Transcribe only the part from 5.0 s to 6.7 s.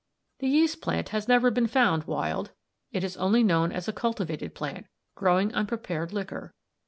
growing on prepared liquor.